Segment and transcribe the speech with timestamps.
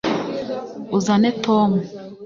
[0.97, 1.71] uzane, tom